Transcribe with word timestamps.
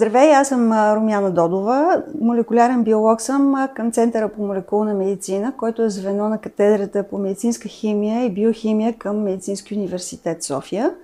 Здравей, 0.00 0.34
аз 0.34 0.48
съм 0.48 0.72
Румяна 0.72 1.30
Додова. 1.30 2.02
Молекулярен 2.20 2.84
биолог 2.84 3.20
съм 3.20 3.68
към 3.74 3.92
Центъра 3.92 4.28
по 4.28 4.42
молекулна 4.42 4.94
медицина, 4.94 5.52
който 5.56 5.82
е 5.82 5.90
звено 5.90 6.28
на 6.28 6.38
катедрата 6.38 7.02
по 7.02 7.18
медицинска 7.18 7.68
химия 7.68 8.24
и 8.24 8.30
биохимия 8.30 8.92
към 8.98 9.22
Медицински 9.22 9.74
университет 9.74 10.42
София. 10.42 10.94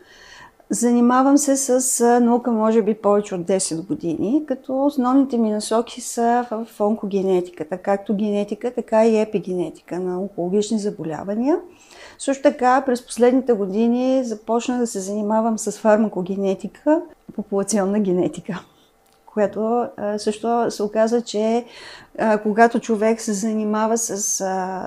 Занимавам 0.71 1.38
се 1.38 1.56
с 1.56 2.21
наука, 2.21 2.53
може 2.53 2.82
би, 2.82 2.95
повече 2.95 3.35
от 3.35 3.40
10 3.40 3.87
години, 3.87 4.43
като 4.46 4.87
основните 4.87 5.39
ми 5.39 5.51
насоки 5.51 6.01
са 6.01 6.47
в 6.51 6.81
онкогенетиката, 6.81 7.79
както 7.79 8.15
генетика, 8.15 8.75
така 8.75 9.07
и 9.07 9.21
епигенетика 9.21 10.01
на 10.01 10.21
онкологични 10.21 10.79
заболявания. 10.79 11.59
Също 12.19 12.43
така, 12.43 12.83
през 12.87 13.07
последните 13.07 13.53
години 13.53 14.25
започнах 14.25 14.79
да 14.79 14.87
се 14.87 15.01
занимавам 15.01 15.59
с 15.59 15.73
фармакогенетика, 15.73 17.03
популационна 17.35 18.01
генетика 18.01 18.65
която 19.37 19.89
също 20.18 20.71
се 20.71 20.82
оказва, 20.82 21.22
че 21.22 21.64
когато 22.43 22.81
човек 22.81 23.21
се 23.21 23.32
занимава 23.32 23.99
с 23.99 24.45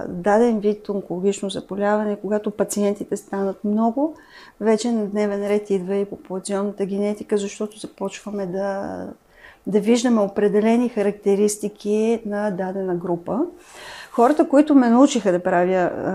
даден 0.08 0.60
вид 0.60 0.90
онкологично 0.90 1.50
заболяване, 1.50 2.18
когато 2.22 2.52
пациентите 2.52 3.18
станат 3.18 3.64
много, 3.64 4.16
вече 4.62 4.92
на 4.92 5.06
дневен 5.06 5.48
ред 5.48 5.70
идва 5.70 5.96
и 5.96 6.06
популационната 6.06 6.86
генетика, 6.86 7.38
защото 7.38 7.80
започваме 7.80 8.46
да, 8.46 9.00
да 9.68 9.80
виждаме 9.80 10.22
определени 10.22 10.90
характеристики 10.90 12.22
на 12.26 12.52
дадена 12.52 12.96
група. 12.96 13.40
Хората, 14.12 14.50
които 14.50 14.76
ме 14.76 14.90
научиха 14.90 15.32
да 15.32 15.44
правя 15.44 15.92
а, 16.06 16.12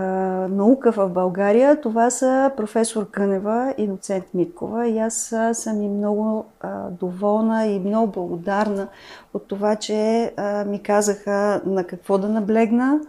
наука 0.49 0.93
в 0.93 1.09
България, 1.09 1.81
това 1.81 2.11
са 2.11 2.51
професор 2.57 3.11
Кънева 3.11 3.75
и 3.79 3.87
доцент 3.87 4.25
Миткова. 4.35 4.89
И 4.89 4.99
аз 4.99 5.35
съм 5.53 5.83
и 5.83 5.89
много 5.89 6.47
а, 6.61 6.89
доволна 6.91 7.67
и 7.67 7.81
много 7.81 8.13
благодарна 8.13 8.89
от 9.35 9.49
това, 9.49 9.77
че 9.77 10.33
а, 10.37 10.65
ми 10.65 10.83
казаха 10.83 11.61
на 11.67 11.85
какво 11.85 12.19
да 12.19 12.29
наблегна, 12.29 13.01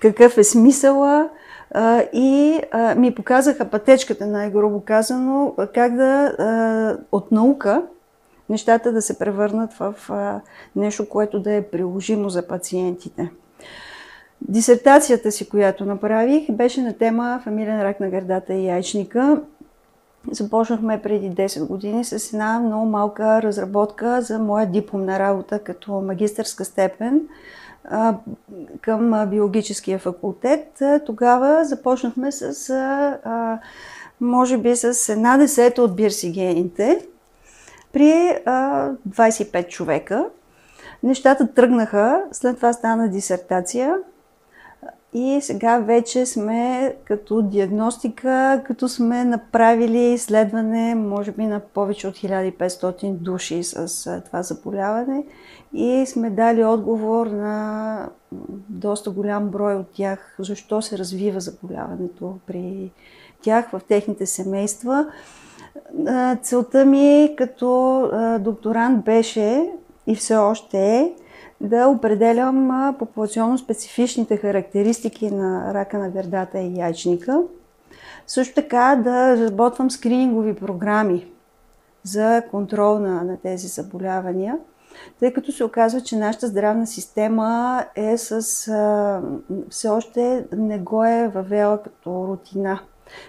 какъв 0.00 0.38
е 0.38 0.44
смисъла 0.44 1.28
а, 1.70 2.02
и 2.12 2.60
а, 2.70 2.94
ми 2.94 3.14
показаха 3.14 3.70
пътечката, 3.70 4.26
най-грубо 4.26 4.80
казано, 4.80 5.54
как 5.74 5.96
да 5.96 6.24
а, 6.38 6.96
от 7.12 7.32
наука 7.32 7.82
нещата 8.48 8.92
да 8.92 9.02
се 9.02 9.18
превърнат 9.18 9.72
в 9.72 9.94
а, 10.08 10.40
нещо, 10.76 11.08
което 11.08 11.40
да 11.40 11.52
е 11.52 11.62
приложимо 11.62 12.28
за 12.28 12.46
пациентите. 12.46 13.30
Дисертацията 14.48 15.32
си, 15.32 15.48
която 15.48 15.84
направих, 15.84 16.50
беше 16.50 16.82
на 16.82 16.98
тема 16.98 17.40
фамилен 17.44 17.82
рак 17.82 18.00
на 18.00 18.10
гърдата 18.10 18.54
и 18.54 18.66
яйчника. 18.66 19.40
Започнахме 20.30 21.02
преди 21.02 21.30
10 21.30 21.66
години 21.66 22.04
с 22.04 22.32
една 22.32 22.58
много 22.58 22.86
малка 22.86 23.42
разработка 23.42 24.22
за 24.22 24.38
моя 24.38 24.66
дипломна 24.66 25.18
работа 25.18 25.58
като 25.58 25.92
магистърска 25.92 26.64
степен 26.64 27.20
към 28.80 29.30
биологическия 29.30 29.98
факултет. 29.98 30.82
Тогава 31.06 31.64
започнахме 31.64 32.32
с, 32.32 32.74
може 34.20 34.58
би, 34.58 34.76
с 34.76 35.08
една 35.08 35.36
десета 35.36 35.82
от 35.82 35.96
бирсигените 35.96 37.06
при 37.92 38.36
25 39.08 39.68
човека. 39.68 40.26
Нещата 41.02 41.54
тръгнаха, 41.54 42.22
след 42.32 42.56
това 42.56 42.72
стана 42.72 43.08
дисертация– 43.08 43.96
и 45.14 45.38
сега 45.42 45.78
вече 45.78 46.26
сме 46.26 46.94
като 47.04 47.42
диагностика, 47.42 48.62
като 48.64 48.88
сме 48.88 49.24
направили 49.24 49.98
изследване, 49.98 50.94
може 50.94 51.32
би 51.32 51.46
на 51.46 51.60
повече 51.60 52.08
от 52.08 52.14
1500 52.14 53.12
души 53.12 53.62
с 53.62 54.22
това 54.26 54.42
заболяване 54.42 55.24
и 55.72 56.06
сме 56.06 56.30
дали 56.30 56.64
отговор 56.64 57.26
на 57.26 58.08
доста 58.68 59.10
голям 59.10 59.48
брой 59.48 59.74
от 59.74 59.86
тях, 59.92 60.36
защо 60.38 60.82
се 60.82 60.98
развива 60.98 61.40
заболяването 61.40 62.38
при 62.46 62.90
тях 63.42 63.70
в 63.70 63.80
техните 63.88 64.26
семейства. 64.26 65.06
Целта 66.42 66.84
ми 66.84 67.34
като 67.38 68.10
докторант 68.40 69.04
беше 69.04 69.70
и 70.06 70.16
все 70.16 70.36
още 70.36 70.96
е 70.96 71.12
да 71.62 71.88
определям 71.88 72.94
популационно 72.98 73.58
специфичните 73.58 74.36
характеристики 74.36 75.30
на 75.30 75.74
рака 75.74 75.98
на 75.98 76.10
гърдата 76.10 76.58
и 76.58 76.78
яйчника. 76.78 77.42
Също 78.26 78.54
така 78.54 79.00
да 79.04 79.32
разработвам 79.32 79.90
скринингови 79.90 80.54
програми 80.54 81.26
за 82.02 82.42
контрол 82.50 82.98
на, 82.98 83.24
на 83.24 83.36
тези 83.36 83.68
заболявания, 83.68 84.58
тъй 85.20 85.32
като 85.32 85.52
се 85.52 85.64
оказва, 85.64 86.00
че 86.00 86.16
нашата 86.16 86.46
здравна 86.46 86.86
система 86.86 87.84
е 87.94 88.18
с, 88.18 88.68
а, 88.68 89.22
все 89.70 89.88
още 89.88 90.46
не 90.56 90.78
го 90.78 91.04
е 91.04 91.30
въвела 91.34 91.82
като 91.82 92.28
рутина. 92.28 92.80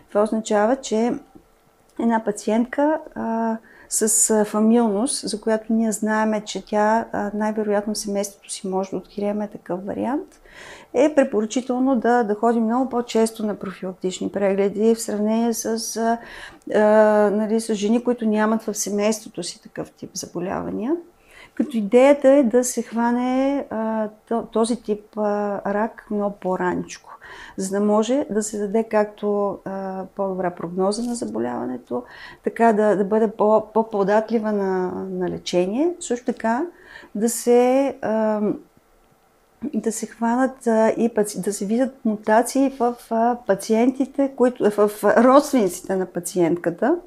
Това 0.10 0.24
означава, 0.24 0.76
че 0.76 1.14
една 2.00 2.24
пациентка 2.24 3.00
а, 3.16 3.58
с 3.94 4.46
фамилност, 4.46 5.30
за 5.30 5.42
която 5.42 5.74
ние 5.74 5.92
знаеме, 5.92 6.42
че 6.42 6.66
тя 6.66 7.06
най-вероятно 7.34 7.96
семейството 7.96 8.52
си 8.52 8.68
може 8.68 8.90
да 8.90 8.98
откриеме 8.98 9.48
такъв 9.48 9.86
вариант, 9.86 10.42
е 10.94 11.16
препоръчително 11.16 11.96
да, 11.96 12.24
да 12.24 12.36
ходи 12.36 12.60
много 12.60 12.90
по-често 12.90 13.46
на 13.46 13.56
профилактични 13.56 14.30
прегледи 14.30 14.96
в 14.96 15.02
сравнение 15.02 15.54
с, 15.54 15.98
а, 16.76 16.80
нали, 17.34 17.62
с 17.62 17.74
жени, 17.74 18.04
които 18.04 18.26
нямат 18.26 18.64
в 18.64 18.74
семейството 18.74 19.44
си 19.44 19.62
такъв 19.62 19.92
тип 19.92 20.10
заболявания. 20.14 20.96
Като 21.56 21.78
идеята 21.78 22.30
е 22.30 22.44
да 22.44 22.64
се 22.64 22.82
хване 22.82 23.66
а, 23.70 24.10
този 24.52 24.84
тип 24.84 25.18
а, 25.18 25.62
рак 25.74 26.08
много 26.12 26.36
по-раничко 26.36 27.14
за 27.58 27.70
да 27.70 27.86
може 27.86 28.26
да 28.30 28.44
се 28.44 28.58
даде 28.58 28.84
както 28.84 29.60
а, 29.66 30.06
по-добра 30.16 30.52
прогноза 30.52 31.04
на 31.04 31.16
заболяването, 31.16 32.04
така 32.44 32.74
да, 32.74 32.96
да 32.96 33.04
бъде 33.04 33.32
по, 33.32 33.68
по-податлива 33.74 34.52
на, 34.52 34.92
на 35.10 35.30
лечение. 35.30 35.94
Също 36.00 36.26
така 36.26 36.66
да 37.16 37.30
се, 37.30 37.96
а, 38.02 38.42
да 39.74 39.92
се 39.92 40.06
хванат 40.06 40.68
а, 40.68 40.90
и 40.90 41.12
да 41.38 41.54
се 41.54 41.66
видят 41.66 42.06
мутации 42.06 42.70
в 42.80 42.96
а, 43.10 43.38
пациентите, 43.48 44.32
които, 44.36 44.72
в 44.72 44.92
родствениците 45.04 45.96
на 45.96 46.06
пациентката, 46.06 46.98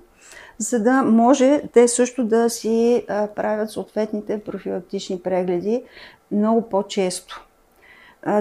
за 0.59 0.83
да 0.83 1.03
може 1.03 1.63
те 1.73 1.89
също 1.89 2.25
да 2.25 2.51
си 2.51 3.05
правят 3.09 3.71
съответните 3.71 4.41
профилактични 4.41 5.21
прегледи 5.21 5.83
много 6.31 6.63
по-често. 6.63 7.47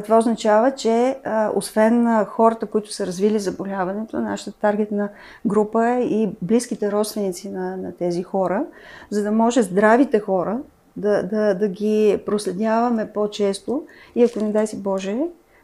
Това 0.03 0.17
означава, 0.17 0.71
че 0.71 1.17
освен 1.55 2.25
хората, 2.25 2.65
които 2.65 2.93
са 2.93 3.07
развили 3.07 3.39
заболяването, 3.39 4.19
нашата 4.19 4.59
таргетна 4.59 5.09
група 5.45 5.87
е 5.87 5.99
и 5.99 6.29
близките 6.41 6.91
родственици 6.91 7.49
на, 7.49 7.77
на 7.77 7.91
тези 7.95 8.23
хора, 8.23 8.65
за 9.09 9.23
да 9.23 9.31
може 9.31 9.61
здравите 9.61 10.19
хора 10.19 10.59
да, 10.97 11.23
да, 11.23 11.53
да 11.53 11.67
ги 11.67 12.19
проследяваме 12.25 13.11
по-често 13.13 13.87
и 14.15 14.23
ако 14.23 14.39
не 14.39 14.51
дай 14.51 14.67
си 14.67 14.81
Боже, 14.81 15.17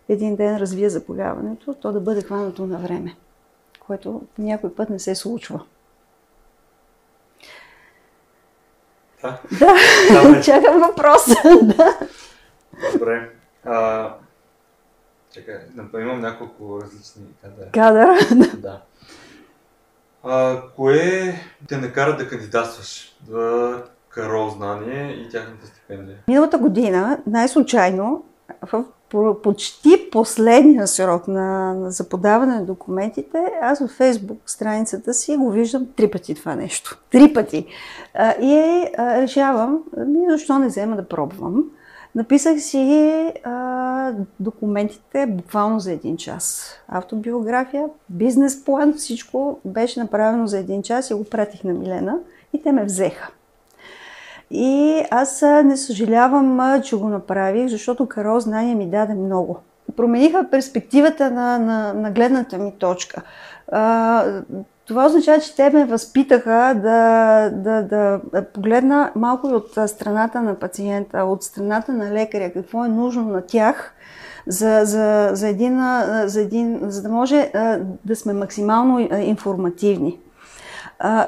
един 0.09 0.35
ден 0.35 0.57
развие 0.57 0.89
заболяването, 0.89 1.73
то 1.73 1.91
да 1.91 1.99
бъде 1.99 2.21
хванато 2.21 2.67
на 2.67 2.77
време, 2.77 3.15
което 3.87 4.21
някой 4.37 4.73
път 4.75 4.89
не 4.89 4.99
се 4.99 5.15
случва. 5.15 5.61
Да. 9.21 9.39
Да, 10.11 10.41
чакам 10.41 10.79
въпроса. 10.79 11.35
да. 11.61 11.97
Добре. 12.93 13.29
А, 13.65 14.09
чакай, 15.33 15.55
имам 16.01 16.21
няколко 16.21 16.81
различни 16.81 17.23
кадъра. 17.41 17.71
Кадъра? 17.71 18.17
да. 18.57 18.81
А, 20.23 20.61
кое 20.75 21.35
те 21.67 21.77
накара 21.77 22.17
да 22.17 22.27
кандидатстваш 22.29 23.15
за 23.29 23.83
Карол 24.09 24.49
Знание 24.49 25.11
и 25.11 25.29
тяхната 25.29 25.67
стипендия? 25.67 26.17
Миналата 26.27 26.57
година, 26.57 27.19
най-случайно, 27.27 28.25
в 28.71 28.85
почти 29.43 30.09
последния 30.11 30.87
срок 30.87 31.27
на, 31.27 31.75
за 31.91 32.09
подаване 32.09 32.55
на 32.55 32.65
документите, 32.65 33.45
аз 33.61 33.79
във 33.79 33.91
Фейсбук 33.91 34.41
страницата 34.45 35.13
си 35.13 35.37
го 35.37 35.51
виждам 35.51 35.87
три 35.95 36.11
пъти 36.11 36.35
това 36.35 36.55
нещо. 36.55 36.99
Три 37.11 37.33
пъти. 37.33 37.65
А, 38.13 38.31
и 38.41 38.85
а, 38.97 39.21
решавам, 39.21 39.83
защо 40.29 40.59
не 40.59 40.67
взема 40.67 40.95
да 40.95 41.07
пробвам. 41.07 41.63
Написах 42.15 42.61
си 42.61 43.33
а, 43.43 44.13
документите 44.39 45.25
буквално 45.25 45.79
за 45.79 45.91
един 45.91 46.17
час. 46.17 46.73
Автобиография, 46.87 47.85
бизнес 48.09 48.65
план, 48.65 48.93
всичко 48.93 49.59
беше 49.65 49.99
направено 49.99 50.47
за 50.47 50.59
един 50.59 50.83
час 50.83 51.09
и 51.09 51.13
го 51.13 51.23
пратих 51.23 51.63
на 51.63 51.73
Милена 51.73 52.17
и 52.53 52.63
те 52.63 52.71
ме 52.71 52.85
взеха. 52.85 53.31
И 54.51 55.03
аз 55.11 55.41
не 55.41 55.77
съжалявам, 55.77 56.81
че 56.81 56.95
го 56.95 57.09
направих, 57.09 57.67
защото 57.67 58.05
Карол 58.05 58.39
знание 58.39 58.75
ми 58.75 58.89
даде 58.89 59.13
много. 59.13 59.59
промениха 59.97 60.47
перспективата 60.51 61.31
на, 61.31 61.59
на, 61.59 61.93
на 61.93 62.11
гледната 62.11 62.57
ми 62.57 62.73
точка. 62.79 63.21
А, 63.71 64.23
това 64.87 65.05
означава, 65.05 65.39
че 65.39 65.55
те 65.55 65.69
ме 65.69 65.85
възпитаха 65.85 66.73
да, 66.83 67.49
да, 67.49 67.81
да 67.81 68.19
погледна 68.53 69.11
малко 69.15 69.49
и 69.49 69.53
от 69.53 69.89
страната 69.89 70.41
на 70.41 70.55
пациента, 70.55 71.23
от 71.23 71.43
страната 71.43 71.93
на 71.93 72.11
лекаря, 72.11 72.53
какво 72.53 72.85
е 72.85 72.87
нужно 72.87 73.23
на 73.23 73.41
тях, 73.41 73.93
за, 74.47 74.81
за, 74.83 75.29
за, 75.33 75.47
един, 75.47 75.79
за, 76.25 76.41
един, 76.41 76.79
за 76.83 77.01
да 77.01 77.09
може 77.09 77.51
да 78.05 78.15
сме 78.15 78.33
максимално 78.33 78.99
информативни. 78.99 80.19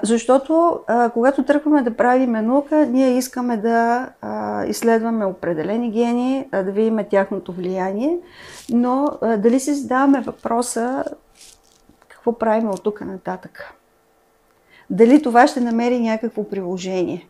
Защото 0.04 0.80
когато 1.14 1.44
тръгваме 1.44 1.82
да 1.82 1.98
правим 1.98 2.32
наука, 2.32 2.86
ние 2.86 3.18
искаме 3.18 3.58
да 3.58 4.10
изследваме 4.68 5.26
определени 5.26 5.92
гени, 5.92 6.48
да 6.52 6.72
видим 6.72 7.00
тяхното 7.10 7.54
влияние, 7.54 8.20
но 8.70 9.18
дали 9.38 9.60
си 9.60 9.74
задаваме 9.74 10.22
въпроса 10.22 11.04
какво 12.08 12.38
правим 12.38 12.70
от 12.70 12.84
тук 12.84 13.02
нататък. 13.02 13.74
Дали 14.90 15.22
това 15.22 15.48
ще 15.48 15.62
намери 15.62 16.00
някакво 16.00 16.50
приложение. 16.50 17.30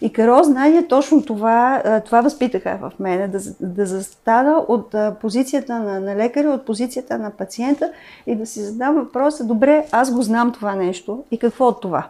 И 0.00 0.12
Каро 0.12 0.42
знание 0.42 0.86
точно 0.88 1.22
това, 1.22 1.82
това 2.04 2.20
възпитаха 2.20 2.78
в 2.80 2.92
мене, 2.98 3.28
да, 3.28 3.38
да 3.60 3.86
застана 3.86 4.64
от 4.68 4.94
позицията 5.20 5.78
на, 5.78 6.00
на 6.00 6.16
лекаря, 6.16 6.50
от 6.50 6.66
позицията 6.66 7.18
на 7.18 7.30
пациента 7.30 7.92
и 8.26 8.36
да 8.36 8.46
си 8.46 8.60
задам 8.60 8.94
въпроса, 8.94 9.44
добре, 9.44 9.86
аз 9.92 10.12
го 10.12 10.22
знам 10.22 10.52
това 10.52 10.74
нещо 10.74 11.24
и 11.30 11.38
какво 11.38 11.66
от 11.66 11.80
това? 11.80 12.08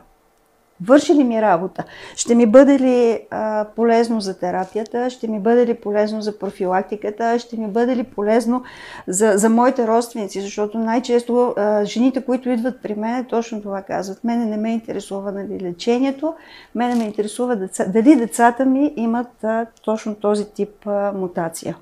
Върши 0.85 1.15
ли 1.15 1.25
ми 1.25 1.43
работа? 1.43 1.85
Ще 2.17 2.35
ми 2.35 2.47
бъде 2.47 2.79
ли 2.79 3.21
а, 3.31 3.67
полезно 3.77 4.21
за 4.21 4.39
терапията? 4.39 5.11
Ще 5.11 5.29
ми 5.29 5.41
бъде 5.41 5.67
ли 5.67 5.75
полезно 5.75 6.23
за 6.23 6.39
профилактиката? 6.39 7.39
Ще 7.39 7.57
ми 7.57 7.69
бъде 7.69 7.97
ли 7.97 8.05
полезно 8.05 8.63
за, 9.09 9.33
за 9.37 9.49
моите 9.51 9.87
родственици? 9.87 10.41
Защото 10.41 10.79
най-често 10.79 11.55
а, 11.57 11.85
жените, 11.85 12.25
които 12.25 12.51
идват 12.51 12.83
при 12.83 12.95
мен, 12.95 13.25
точно 13.25 13.63
това 13.63 13.83
казват. 13.83 14.25
Мене 14.25 14.45
не 14.45 14.57
ме 14.57 14.73
интересува 14.73 15.33
нали, 15.33 15.61
лечението, 15.61 16.35
мене 16.75 16.95
ме 16.95 17.05
интересува 17.05 17.57
деца, 17.57 17.85
дали 17.89 18.17
децата 18.17 18.65
ми 18.65 18.93
имат 18.97 19.45
а, 19.45 19.67
точно 19.85 20.15
този 20.15 20.45
тип 20.45 20.87
а, 20.87 21.13
мутация. 21.13 21.77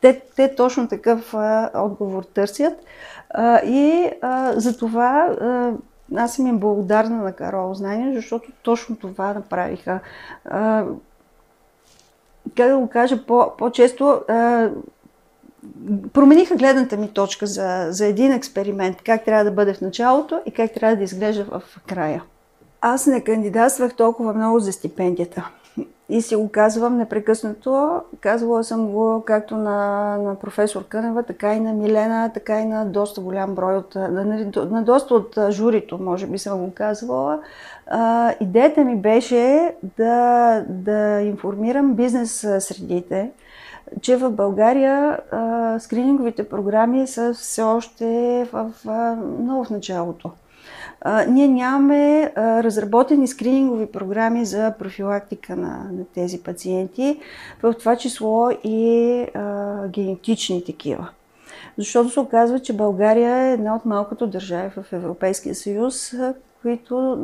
Те, 0.00 0.22
те 0.36 0.54
точно 0.54 0.88
такъв 0.88 1.34
а, 1.34 1.70
отговор 1.74 2.22
търсят 2.22 2.74
а, 3.30 3.60
и 3.64 4.10
а, 4.22 4.52
за 4.60 4.78
това 4.78 5.36
а, 5.40 5.72
аз 6.14 6.34
съм 6.34 6.46
им 6.46 6.58
благодарна 6.58 7.16
на 7.16 7.32
Карол 7.32 7.74
Знание, 7.74 8.14
защото 8.14 8.52
точно 8.62 8.96
това 8.96 9.34
направиха. 9.34 10.00
А, 10.44 10.84
как 12.56 12.68
да 12.68 12.78
го 12.78 12.88
кажа, 12.88 13.26
по, 13.26 13.52
по-често 13.58 14.20
а, 14.28 14.68
промениха 16.12 16.56
гледната 16.56 16.96
ми 16.96 17.08
точка 17.08 17.46
за, 17.46 17.86
за 17.90 18.06
един 18.06 18.32
експеримент, 18.32 19.02
как 19.02 19.24
трябва 19.24 19.44
да 19.44 19.50
бъде 19.50 19.74
в 19.74 19.80
началото 19.80 20.40
и 20.46 20.50
как 20.50 20.72
трябва 20.72 20.96
да 20.96 21.02
изглежда 21.02 21.44
в 21.44 21.62
края. 21.86 22.22
Аз 22.80 23.06
не 23.06 23.24
кандидатствах 23.24 23.94
толкова 23.94 24.34
много 24.34 24.58
за 24.58 24.72
стипендията. 24.72 25.50
И 26.08 26.22
си 26.22 26.36
го 26.36 26.48
казвам 26.48 26.96
непрекъснато. 26.96 28.00
Казвала 28.20 28.64
съм 28.64 28.86
го 28.86 29.22
както 29.26 29.56
на, 29.56 30.16
на 30.18 30.34
професор 30.34 30.84
Кънева, 30.84 31.22
така 31.22 31.54
и 31.54 31.60
на 31.60 31.72
Милена, 31.72 32.30
така 32.34 32.60
и 32.60 32.64
на 32.64 32.86
доста 32.86 33.20
голям 33.20 33.54
брой 33.54 33.76
от, 33.76 33.94
на, 33.94 34.50
на 34.70 34.82
доста 34.82 35.14
от 35.14 35.38
журито, 35.50 35.98
може 35.98 36.26
би 36.26 36.38
съм 36.38 36.58
го 36.58 36.72
казвала. 36.74 37.42
А, 37.86 38.32
идеята 38.40 38.84
ми 38.84 38.96
беше 38.96 39.74
да, 39.96 40.64
да 40.68 41.20
информирам 41.20 41.94
бизнес 41.94 42.46
средите, 42.58 43.30
че 44.00 44.16
в 44.16 44.30
България 44.30 45.18
а, 45.30 45.78
скрининговите 45.80 46.48
програми 46.48 47.06
са 47.06 47.34
все 47.34 47.62
още 47.62 48.04
в, 48.52 48.70
в, 48.84 49.16
много 49.40 49.64
в 49.64 49.70
началото 49.70 50.30
ние 51.28 51.48
нямаме 51.48 52.32
разработени 52.36 53.28
скринингови 53.28 53.86
програми 53.86 54.44
за 54.44 54.74
профилактика 54.78 55.56
на, 55.56 55.90
на 55.92 56.04
тези 56.14 56.42
пациенти, 56.42 57.20
в 57.62 57.74
това 57.74 57.96
число 57.96 58.50
и 58.64 59.20
а, 59.34 59.88
генетични 59.88 60.64
такива. 60.64 61.08
Защото 61.78 62.10
се 62.10 62.20
оказва, 62.20 62.60
че 62.60 62.76
България 62.76 63.36
е 63.36 63.52
една 63.52 63.76
от 63.76 63.84
малкото 63.84 64.26
държави 64.26 64.70
в 64.76 64.92
Европейския 64.92 65.54
съюз, 65.54 66.14
които 66.62 67.18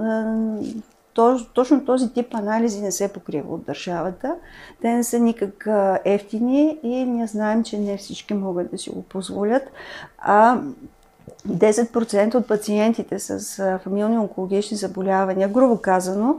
точно 1.55 1.85
този 1.85 2.13
тип 2.13 2.35
анализи 2.35 2.83
не 2.83 2.93
се 2.93 3.13
покрива 3.13 3.55
от 3.55 3.65
държавата. 3.65 4.35
Те 4.83 4.95
не 4.95 5.05
са 5.05 5.19
никак 5.19 5.69
ефтини 6.05 6.79
и 6.83 7.05
ние 7.05 7.27
знаем, 7.27 7.65
че 7.65 7.79
не 7.79 7.97
всички 7.97 8.35
могат 8.35 8.71
да 8.71 8.79
си 8.79 8.91
го 8.91 9.03
позволят. 9.03 9.63
А 10.19 10.61
10% 11.49 12.35
от 12.35 12.49
пациентите 12.49 13.19
с 13.19 13.79
фамилни 13.85 14.19
онкологични 14.19 14.77
заболявания, 14.77 15.49
грубо 15.49 15.81
казано, 15.81 16.37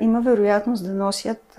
има 0.00 0.20
вероятност 0.20 0.84
да 0.84 0.94
носят 0.94 1.58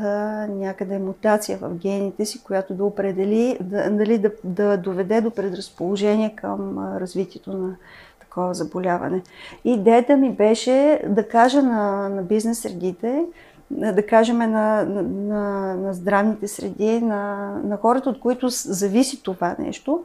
някъде 0.49 0.99
мутация 0.99 1.57
в 1.57 1.75
гените 1.75 2.25
си, 2.25 2.43
която 2.43 2.73
да 2.73 2.83
определи, 2.83 3.57
да, 3.61 3.89
дали 3.89 4.17
да, 4.17 4.31
да 4.43 4.77
доведе 4.77 5.21
до 5.21 5.31
предразположение 5.31 6.35
към 6.35 6.79
развитието 6.97 7.57
на 7.57 7.75
такова 8.19 8.53
заболяване. 8.53 9.21
Идеята 9.65 10.17
ми 10.17 10.31
беше 10.31 11.01
да 11.07 11.27
кажа 11.27 11.61
на, 11.63 12.09
на 12.09 12.21
бизнес 12.23 12.59
средите, 12.59 13.25
да 13.71 14.05
кажем 14.05 14.37
на, 14.37 14.83
на, 14.85 15.75
на 15.75 15.93
здравните 15.93 16.47
среди, 16.47 17.01
на, 17.01 17.51
на 17.63 17.77
хората, 17.77 18.09
от 18.09 18.19
които 18.19 18.49
зависи 18.49 19.23
това 19.23 19.55
нещо, 19.59 20.03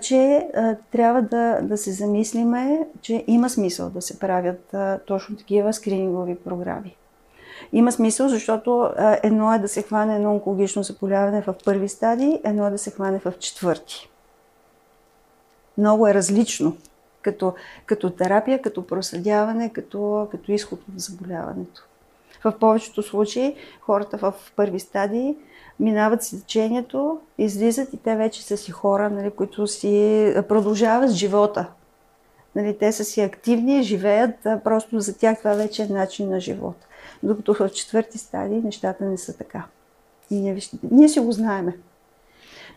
че 0.00 0.48
трябва 0.92 1.22
да, 1.22 1.58
да 1.62 1.76
се 1.76 1.92
замислиме, 1.92 2.86
че 3.00 3.24
има 3.26 3.50
смисъл 3.50 3.90
да 3.90 4.02
се 4.02 4.18
правят 4.18 4.74
точно 5.06 5.36
такива 5.36 5.72
скринингови 5.72 6.34
програми. 6.34 6.96
Има 7.72 7.92
смисъл, 7.92 8.28
защото 8.28 8.90
едно 9.22 9.54
е 9.54 9.58
да 9.58 9.68
се 9.68 9.82
хване 9.82 10.16
едно 10.16 10.32
онкологично 10.32 10.82
заболяване 10.82 11.42
в 11.42 11.54
първи 11.64 11.88
стадии, 11.88 12.40
едно 12.44 12.66
е 12.66 12.70
да 12.70 12.78
се 12.78 12.90
хване 12.90 13.18
в 13.18 13.32
четвърти. 13.38 14.10
Много 15.78 16.08
е 16.08 16.14
различно 16.14 16.76
като, 17.22 17.54
като 17.86 18.10
терапия, 18.10 18.62
като 18.62 18.86
проследяване, 18.86 19.72
като, 19.72 20.28
като 20.30 20.52
изход 20.52 20.80
от 20.80 21.00
заболяването. 21.00 21.84
В 22.44 22.58
повечето 22.60 23.02
случаи 23.02 23.56
хората 23.80 24.16
в 24.16 24.34
първи 24.56 24.80
стадии 24.80 25.36
минават 25.82 26.22
си 26.22 26.40
течението, 26.40 27.20
излизат 27.38 27.92
и 27.92 27.96
те 27.96 28.16
вече 28.16 28.42
са 28.42 28.56
си 28.56 28.70
хора, 28.70 29.10
нали, 29.10 29.30
които 29.30 29.66
си 29.66 30.34
продължават 30.48 31.10
живота. 31.10 31.66
Нали, 32.54 32.78
те 32.78 32.92
са 32.92 33.04
си 33.04 33.20
активни, 33.20 33.82
живеят, 33.82 34.34
просто 34.64 35.00
за 35.00 35.18
тях 35.18 35.38
това 35.38 35.54
вече 35.54 35.82
е 35.82 35.86
начин 35.86 36.30
на 36.30 36.40
живот. 36.40 36.76
Докато 37.22 37.54
в 37.54 37.68
четвърти 37.68 38.18
стадии 38.18 38.60
нещата 38.64 39.04
не 39.04 39.18
са 39.18 39.36
така. 39.36 39.64
И 40.30 40.40
ние, 40.40 40.58
ние 40.90 41.08
си 41.08 41.20
го 41.20 41.32
знаеме. 41.32 41.76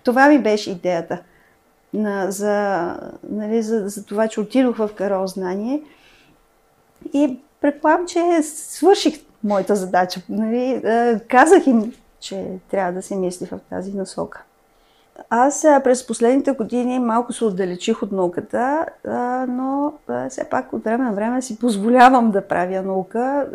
Това 0.03 0.29
ми 0.29 0.39
беше 0.39 0.71
идеята 0.71 1.21
на, 1.93 2.31
за, 2.31 2.97
нали, 3.29 3.61
за, 3.61 3.89
за 3.89 4.05
това, 4.05 4.27
че 4.27 4.39
отидох 4.39 4.77
в 4.77 4.89
Карол 4.95 5.27
Знание 5.27 5.81
и 7.13 7.39
предполагам, 7.61 8.07
че 8.07 8.41
свърших 8.43 9.25
моята 9.43 9.75
задача. 9.75 10.21
Нали, 10.29 10.81
казах 11.27 11.67
им 11.67 11.93
че 12.25 12.47
трябва 12.71 12.93
да 12.93 13.01
се 13.01 13.15
мисли 13.15 13.45
в 13.45 13.59
тази 13.69 13.93
насока. 13.93 14.43
Аз 15.29 15.61
през 15.61 16.07
последните 16.07 16.51
години 16.51 16.99
малко 16.99 17.33
се 17.33 17.45
отдалечих 17.45 18.03
от 18.03 18.11
науката, 18.11 18.85
но 19.47 19.93
все 20.29 20.49
пак 20.49 20.73
от 20.73 20.83
време 20.83 21.03
на 21.03 21.13
време 21.13 21.41
си 21.41 21.59
позволявам 21.59 22.31
да 22.31 22.47
правя 22.47 22.81
наука, 22.81 23.47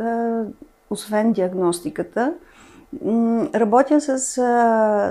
освен 0.91 1.33
диагностиката. 1.33 2.35
Работя 3.55 4.01
с, 4.01 4.19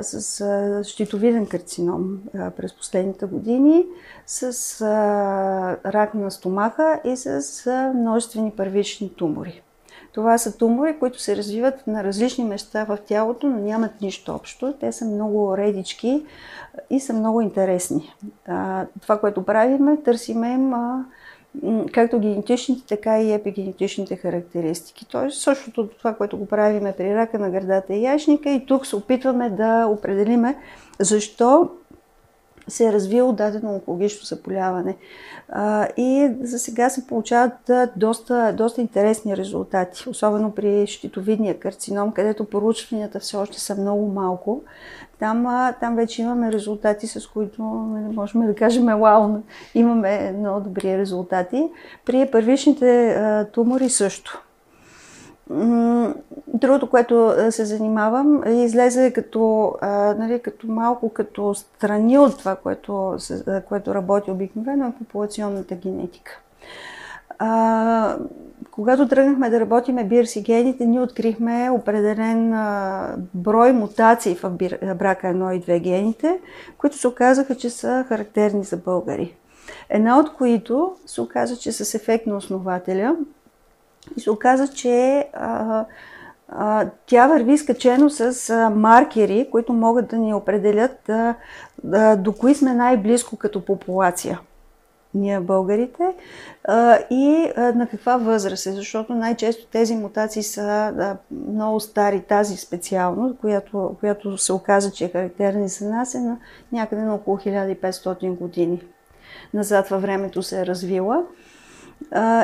с 0.03 0.83
щитовиден 0.83 1.45
карцином 1.45 2.19
през 2.57 2.73
последните 2.73 3.25
години, 3.25 3.85
с 4.25 4.81
рак 5.85 6.13
на 6.13 6.31
стомаха 6.31 6.99
и 7.03 7.17
с 7.17 7.91
множествени 7.95 8.51
първични 8.51 9.13
тумори. 9.13 9.63
Това 10.11 10.37
са 10.37 10.57
тумори, 10.57 10.99
които 10.99 11.21
се 11.21 11.35
развиват 11.35 11.87
на 11.87 12.03
различни 12.03 12.43
места 12.43 12.83
в 12.83 12.97
тялото, 13.05 13.47
но 13.47 13.59
нямат 13.59 14.01
нищо 14.01 14.35
общо. 14.35 14.73
Те 14.79 14.91
са 14.91 15.05
много 15.05 15.57
редички 15.57 16.25
и 16.89 16.99
са 16.99 17.13
много 17.13 17.41
интересни. 17.41 18.13
Това, 19.01 19.19
което 19.19 19.45
правиме, 19.45 19.97
търсиме 19.97 20.59
както 21.93 22.19
генетичните, 22.19 22.85
така 22.87 23.21
и 23.21 23.33
епигенетичните 23.33 24.15
характеристики. 24.15 25.05
Тоест 25.05 25.41
същото 25.41 25.87
това, 25.87 26.13
което 26.13 26.37
го 26.37 26.45
правиме 26.45 26.93
при 26.97 27.15
рака 27.15 27.39
на 27.39 27.49
гърдата 27.49 27.93
и 27.93 28.03
яшника 28.03 28.49
и 28.49 28.65
тук 28.65 28.85
се 28.85 28.95
опитваме 28.95 29.49
да 29.49 29.85
определиме 29.87 30.55
защо 30.99 31.69
се 32.69 32.88
е 32.88 32.93
развило 32.93 33.33
дадено 33.33 33.73
онкологично 33.73 34.25
заболяване. 34.25 34.95
И 35.97 36.31
за 36.41 36.59
сега 36.59 36.89
се 36.89 37.07
получават 37.07 37.71
доста, 37.95 38.53
доста 38.57 38.81
интересни 38.81 39.38
резултати, 39.38 40.09
особено 40.09 40.51
при 40.51 40.88
щитовидния 40.88 41.59
карцином, 41.59 42.11
където 42.11 42.45
поручванията 42.45 43.19
все 43.19 43.38
още 43.38 43.59
са 43.59 43.75
много 43.75 44.07
малко. 44.07 44.61
Там, 45.19 45.71
там 45.79 45.95
вече 45.95 46.21
имаме 46.21 46.51
резултати, 46.51 47.07
с 47.07 47.27
които 47.27 47.63
нали, 47.63 48.15
можем 48.15 48.45
да 48.45 48.55
кажем 48.55 48.85
вау, 48.85 49.29
имаме 49.75 50.31
много 50.31 50.59
добри 50.59 50.97
резултати. 50.97 51.69
При 52.05 52.29
първичните 52.31 53.47
тумори 53.53 53.89
също. 53.89 54.45
Другото, 56.48 56.89
което 56.89 57.34
се 57.50 57.65
занимавам, 57.65 58.44
излезе 58.48 59.13
като, 59.13 59.75
нали, 60.18 60.39
като 60.39 60.68
малко 60.68 61.10
като 61.10 61.53
страни 61.53 62.20
от 62.20 62.38
това, 62.38 62.56
което, 62.56 63.18
което 63.70 63.96
работи 63.96 64.32
обикновено, 64.32 64.88
е 64.88 65.00
популационната 65.00 65.75
генетика. 65.75 66.39
А, 67.39 68.18
когато 68.72 69.08
тръгнахме 69.08 69.50
да 69.50 69.60
работиме 69.60 70.03
бирси 70.03 70.41
гените, 70.41 70.86
ние 70.86 71.01
открихме 71.01 71.70
определен 71.70 72.53
а, 72.53 73.15
брой 73.34 73.74
мутации 73.74 74.36
в 74.36 74.50
бир, 74.50 74.79
брака 74.96 75.27
1 75.27 75.53
и 75.53 75.62
2 75.62 75.79
гените, 75.79 76.39
които 76.77 76.98
се 76.98 77.08
оказаха, 77.08 77.56
че 77.56 77.70
са 77.70 78.06
характерни 78.08 78.63
за 78.63 78.77
българи. 78.77 79.36
Една 79.89 80.20
от 80.20 80.34
които 80.34 80.96
се 81.06 81.22
оказа, 81.22 81.58
че 81.58 81.72
с 81.72 81.94
ефект 81.94 82.25
на 82.25 82.38
основателя, 82.38 83.15
и 84.17 84.21
се 84.21 84.31
оказа, 84.31 84.67
че 84.67 85.27
а, 85.33 85.85
а, 86.49 86.85
тя 87.05 87.27
върви 87.27 87.57
скачено 87.57 88.09
с 88.09 88.49
а, 88.49 88.69
маркери, 88.69 89.47
които 89.51 89.73
могат 89.73 90.07
да 90.07 90.17
ни 90.17 90.33
определят 90.33 91.09
а, 91.09 91.35
а, 91.93 92.15
до 92.15 92.33
кои 92.33 92.55
сме 92.55 92.73
най-близко 92.73 93.37
като 93.37 93.65
популация 93.65 94.39
ние 95.13 95.39
българите 95.39 96.13
а, 96.63 96.99
и 97.09 97.51
а, 97.55 97.61
на 97.61 97.87
каква 97.87 98.17
възраст 98.17 98.65
е, 98.65 98.71
защото 98.71 99.13
най-често 99.13 99.65
тези 99.65 99.95
мутации 99.95 100.43
са 100.43 100.63
да, 100.95 101.17
много 101.31 101.79
стари, 101.79 102.21
тази 102.21 102.57
специално, 102.57 103.37
която, 103.41 103.95
която 103.99 104.37
се 104.37 104.53
оказа, 104.53 104.91
че 104.91 105.05
е 105.05 105.09
характерна 105.09 105.67
за 105.67 105.89
нас, 105.89 106.15
е 106.15 106.19
на 106.19 106.37
някъде 106.71 107.01
на 107.01 107.15
около 107.15 107.37
1500 107.37 108.37
години. 108.37 108.81
Назад 109.53 109.87
във 109.87 110.01
времето 110.01 110.43
се 110.43 110.61
е 110.61 110.65
развила. 110.65 111.23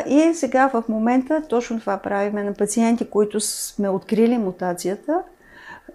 И 0.08 0.32
сега 0.34 0.68
в 0.68 0.84
момента 0.90 1.42
точно 1.50 1.80
това 1.80 1.98
правиме 1.98 2.44
на 2.44 2.54
пациенти, 2.54 3.10
които 3.10 3.40
сме 3.40 3.90
открили 3.90 4.38
мутацията. 4.38 5.24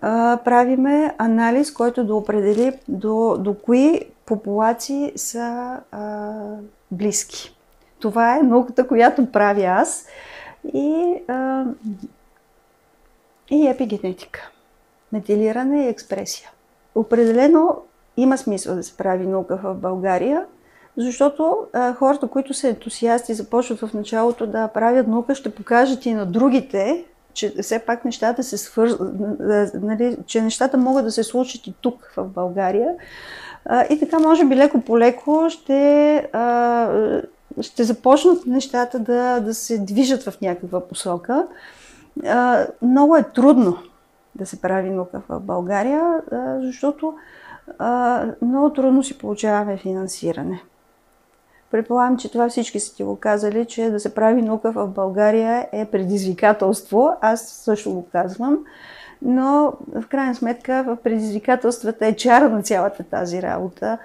А, 0.01 0.39
правиме 0.45 1.15
анализ, 1.19 1.73
който 1.73 2.05
да 2.05 2.15
определи 2.15 2.79
до, 2.89 3.37
до 3.39 3.55
кои 3.55 4.01
популации 4.27 5.13
са 5.17 5.77
а, 5.93 6.33
близки. 6.91 7.57
Това 7.99 8.37
е 8.37 8.43
науката, 8.43 8.89
която 8.89 9.33
правя 9.33 9.65
аз. 9.65 10.07
И, 10.75 11.15
а, 11.29 11.65
и 13.51 13.67
епигенетика. 13.67 14.51
Метилиране 15.13 15.85
и 15.85 15.89
експресия. 15.89 16.51
Определено 16.95 17.83
има 18.17 18.39
смисъл 18.39 18.75
да 18.75 18.83
се 18.83 18.97
прави 18.97 19.27
наука 19.27 19.57
в 19.57 19.75
България, 19.75 20.47
защото 20.97 21.57
а, 21.73 21.95
хората, 21.95 22.29
които 22.29 22.55
са 22.55 22.69
ентусиасти, 22.69 23.35
започват 23.35 23.81
в 23.81 23.95
началото 23.95 24.47
да 24.47 24.69
правят 24.69 25.09
наука, 25.09 25.35
ще 25.35 25.55
покажат 25.55 26.07
и 26.07 26.15
на 26.15 26.27
другите, 26.27 27.05
че 27.35 27.55
все 27.63 27.79
пак 27.79 28.05
нещата 28.05 28.43
се 28.43 28.59
свързват, 28.59 29.15
нали, 29.83 30.17
че 30.27 30.43
нещата 30.43 30.77
могат 30.77 31.05
да 31.05 31.11
се 31.11 31.25
случат 31.25 31.67
и 31.67 31.75
тук 31.81 32.13
в 32.17 32.25
България. 32.25 32.95
А, 33.65 33.85
и 33.91 34.01
така, 34.01 34.19
може 34.19 34.45
би 34.45 34.57
леко 34.57 34.81
по 34.81 34.99
леко 34.99 35.47
ще, 35.51 36.17
а, 36.33 36.89
ще 37.61 37.85
започнат 37.85 38.47
нещата 38.47 38.99
да, 38.99 39.41
да 39.41 39.55
се 39.55 39.79
движат 39.79 40.23
в 40.23 40.41
някаква 40.41 40.89
посока. 40.89 41.47
А, 42.27 42.67
много 42.83 43.17
е 43.17 43.23
трудно 43.23 43.79
да 44.35 44.47
се 44.47 44.61
прави 44.61 44.91
наука 44.91 45.23
в 45.29 45.41
България, 45.41 46.21
защото 46.61 47.15
много 48.43 48.73
трудно 48.73 49.03
си 49.03 49.19
получаваме 49.19 49.77
финансиране. 49.77 50.63
Предполагам, 51.71 52.17
че 52.17 52.33
това 52.33 52.49
всички 52.49 52.81
са 52.81 52.95
ти 52.95 53.05
го 53.05 53.17
казали, 53.17 53.65
че 53.65 53.91
да 53.91 54.01
се 54.01 54.15
прави 54.15 54.43
наука 54.43 54.73
в 54.73 54.87
България 54.87 55.69
е 55.73 55.85
предизвикателство. 55.85 57.11
Аз 57.21 57.49
също 57.49 57.93
го 57.93 58.07
казвам. 58.13 58.59
Но 59.23 59.73
в 59.95 60.09
крайна 60.09 60.35
сметка 60.35 60.85
в 60.87 60.97
предизвикателствата 61.05 62.07
е 62.07 62.17
чара 62.17 62.49
на 62.49 62.63
цялата 62.63 63.05
тази 63.05 63.43
работа. 63.43 63.99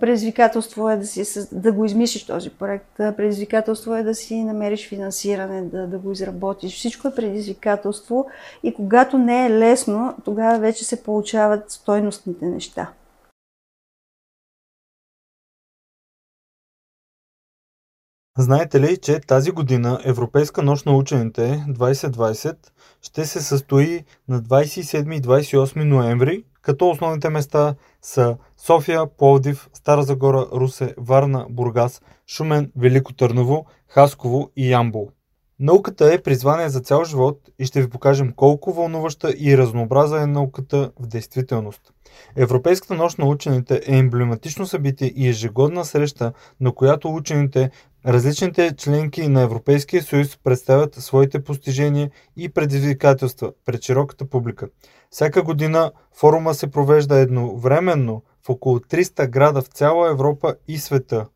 Предизвикателство 0.00 0.90
е 0.90 0.96
да, 0.96 1.06
си, 1.06 1.48
да 1.52 1.72
го 1.72 1.84
измислиш 1.84 2.26
този 2.26 2.50
проект. 2.50 2.96
Предизвикателство 2.96 3.94
е 3.94 4.02
да 4.02 4.14
си 4.14 4.44
намериш 4.44 4.88
финансиране, 4.88 5.62
да, 5.62 5.86
да 5.86 5.98
го 5.98 6.12
изработиш. 6.12 6.76
Всичко 6.76 7.08
е 7.08 7.14
предизвикателство 7.14 8.26
и 8.62 8.74
когато 8.74 9.18
не 9.18 9.46
е 9.46 9.50
лесно, 9.50 10.14
тогава 10.24 10.58
вече 10.58 10.84
се 10.84 11.02
получават 11.02 11.70
стойностните 11.70 12.46
неща. 12.46 12.90
Знаете 18.40 18.80
ли, 18.80 18.96
че 18.96 19.20
тази 19.20 19.50
година 19.50 20.00
Европейска 20.04 20.62
нощ 20.62 20.86
на 20.86 20.96
учените 20.96 21.64
2020 21.68 22.56
ще 23.02 23.24
се 23.24 23.40
състои 23.40 24.04
на 24.28 24.42
27 24.42 25.16
и 25.16 25.22
28 25.22 25.84
ноември, 25.84 26.44
като 26.62 26.90
основните 26.90 27.28
места 27.28 27.74
са 28.02 28.36
София, 28.56 29.06
Пловдив, 29.06 29.68
Стара 29.74 30.02
Загора, 30.02 30.46
Русе, 30.52 30.94
Варна, 30.98 31.46
Бургас, 31.50 32.02
Шумен, 32.28 32.72
Велико 32.76 33.12
Търново, 33.12 33.66
Хасково 33.88 34.50
и 34.56 34.70
Ямбол. 34.70 35.10
Науката 35.60 36.14
е 36.14 36.22
призвание 36.22 36.68
за 36.68 36.80
цял 36.80 37.04
живот 37.04 37.40
и 37.58 37.64
ще 37.64 37.82
ви 37.82 37.90
покажем 37.90 38.32
колко 38.36 38.72
вълнуваща 38.72 39.34
и 39.38 39.58
разнообраза 39.58 40.22
е 40.22 40.26
науката 40.26 40.90
в 41.00 41.06
действителност. 41.06 41.80
Европейската 42.36 42.94
нощ 42.94 43.18
на 43.18 43.26
учените 43.26 43.80
е 43.86 43.96
емблематично 43.96 44.66
събитие 44.66 45.12
и 45.16 45.28
ежегодна 45.28 45.84
среща, 45.84 46.32
на 46.60 46.72
която 46.72 47.14
учените 47.14 47.70
Различните 48.06 48.76
членки 48.76 49.28
на 49.28 49.40
Европейския 49.42 50.02
съюз 50.02 50.38
представят 50.44 50.94
своите 50.94 51.44
постижения 51.44 52.10
и 52.36 52.48
предизвикателства 52.48 53.52
пред 53.64 53.82
широката 53.82 54.24
публика. 54.24 54.68
Всяка 55.10 55.42
година 55.42 55.92
форума 56.14 56.54
се 56.54 56.70
провежда 56.70 57.18
едновременно 57.18 58.22
в 58.46 58.50
около 58.50 58.78
300 58.78 59.28
града 59.28 59.62
в 59.62 59.66
цяла 59.66 60.10
Европа 60.10 60.54
и 60.68 60.78
света. 60.78 61.26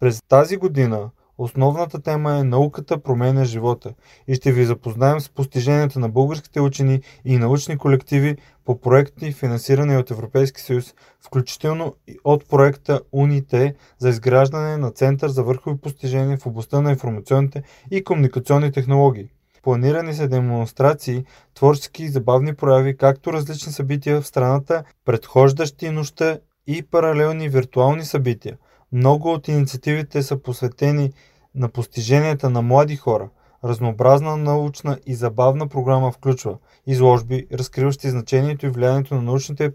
През 0.00 0.22
тази 0.28 0.56
година 0.56 1.10
Основната 1.38 2.02
тема 2.02 2.36
е 2.36 2.44
Науката 2.44 2.98
променя 2.98 3.44
живота 3.44 3.94
и 4.28 4.34
ще 4.34 4.52
ви 4.52 4.64
запознаем 4.64 5.20
с 5.20 5.28
постиженията 5.28 5.98
на 6.00 6.08
българските 6.08 6.60
учени 6.60 7.00
и 7.24 7.38
научни 7.38 7.78
колективи 7.78 8.36
по 8.64 8.80
проекти, 8.80 9.32
финансирани 9.32 9.96
от 9.96 10.10
Европейски 10.10 10.60
съюз, 10.60 10.94
включително 11.20 11.94
от 12.24 12.48
проекта 12.48 13.00
УНИТЕ 13.12 13.74
за 13.98 14.08
изграждане 14.08 14.76
на 14.76 14.90
Център 14.90 15.28
за 15.28 15.42
върхови 15.42 15.76
постижения 15.76 16.38
в 16.38 16.46
областта 16.46 16.80
на 16.80 16.90
информационните 16.90 17.62
и 17.90 18.04
комуникационни 18.04 18.72
технологии. 18.72 19.28
Планирани 19.62 20.14
са 20.14 20.28
демонстрации, 20.28 21.24
творчески 21.54 22.04
и 22.04 22.08
забавни 22.08 22.54
прояви, 22.54 22.96
както 22.96 23.32
различни 23.32 23.72
събития 23.72 24.20
в 24.20 24.26
страната, 24.26 24.84
предхождащи 25.04 25.90
нощта 25.90 26.38
и 26.66 26.82
паралелни 26.82 27.48
виртуални 27.48 28.04
събития. 28.04 28.58
Много 28.92 29.32
от 29.32 29.48
инициативите 29.48 30.22
са 30.22 30.36
посветени 30.36 31.12
на 31.54 31.68
постиженията 31.68 32.50
на 32.50 32.62
млади 32.62 32.96
хора. 32.96 33.28
Разнообразна 33.64 34.36
научна 34.36 34.98
и 35.06 35.14
забавна 35.14 35.68
програма 35.68 36.12
включва 36.12 36.58
изложби, 36.86 37.46
разкриващи 37.52 38.10
значението 38.10 38.66
и 38.66 38.70
влиянието 38.70 39.14
на 39.14 39.22
научните 39.22 39.72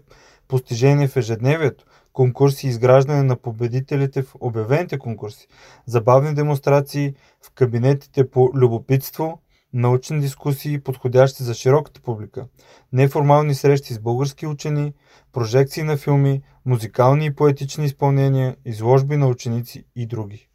постижения 0.48 1.08
в 1.08 1.16
ежедневието, 1.16 1.84
конкурси 2.12 2.66
и 2.66 2.70
изграждане 2.70 3.22
на 3.22 3.36
победителите 3.36 4.22
в 4.22 4.34
обявените 4.40 4.98
конкурси, 4.98 5.48
забавни 5.86 6.34
демонстрации 6.34 7.14
в 7.42 7.50
кабинетите 7.54 8.30
по 8.30 8.50
любопитство, 8.54 9.38
научни 9.72 10.20
дискусии, 10.20 10.80
подходящи 10.80 11.42
за 11.42 11.54
широката 11.54 12.00
публика, 12.00 12.46
неформални 12.92 13.54
срещи 13.54 13.94
с 13.94 14.00
български 14.00 14.46
учени, 14.46 14.92
прожекции 15.32 15.82
на 15.82 15.96
филми, 15.96 16.42
музикални 16.66 17.26
и 17.26 17.34
поетични 17.34 17.84
изпълнения, 17.84 18.56
изложби 18.64 19.16
на 19.16 19.26
ученици 19.26 19.84
и 19.96 20.06
други. 20.06 20.48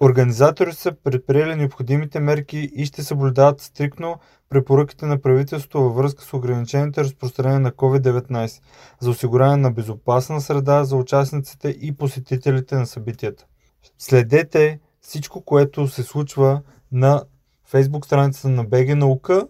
Организаторите 0.00 0.76
са 0.76 0.92
предприели 1.04 1.56
необходимите 1.56 2.20
мерки 2.20 2.70
и 2.74 2.86
ще 2.86 3.02
съблюдават 3.02 3.60
стрикно 3.60 4.16
препоръките 4.48 5.06
на 5.06 5.20
правителството 5.20 5.82
във 5.82 5.96
връзка 5.96 6.24
с 6.24 6.34
ограничените 6.34 7.00
разпространение 7.00 7.58
на 7.58 7.72
COVID-19 7.72 8.62
за 9.00 9.10
осигуряване 9.10 9.62
на 9.62 9.70
безопасна 9.70 10.40
среда 10.40 10.84
за 10.84 10.96
участниците 10.96 11.68
и 11.68 11.96
посетителите 11.96 12.74
на 12.74 12.86
събитията. 12.86 13.46
Следете 13.98 14.80
всичко, 15.00 15.44
което 15.44 15.88
се 15.88 16.02
случва 16.02 16.62
на 16.92 17.24
фейсбук 17.68 18.06
страницата 18.06 18.48
на 18.48 18.66
BG 18.66 18.94
наука 18.94 19.48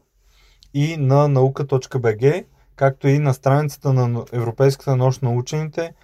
и 0.74 0.96
на 0.96 1.28
наука.bg, 1.28 2.44
както 2.76 3.08
и 3.08 3.18
на 3.18 3.34
страницата 3.34 3.92
на 3.92 4.24
Европейската 4.32 4.96
нощ 4.96 5.22
на 5.22 5.30
учените 5.30 5.94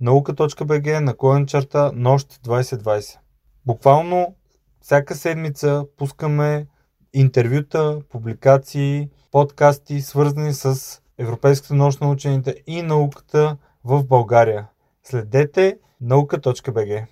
наука.bg 0.00 0.98
наклонен 0.98 1.46
черта 1.46 1.90
нощ 1.94 2.32
2020. 2.42 3.18
Буквално 3.66 4.34
всяка 4.80 5.14
седмица 5.14 5.84
пускаме 5.96 6.66
интервюта, 7.12 8.00
публикации, 8.10 9.10
подкасти, 9.32 10.00
свързани 10.00 10.52
с 10.52 11.00
Европейската 11.18 11.74
нощ 11.74 12.00
на 12.00 12.10
учените 12.10 12.54
и 12.66 12.82
науката 12.82 13.56
в 13.84 14.04
България. 14.04 14.66
Следете 15.02 15.78
наука.bg. 16.00 17.06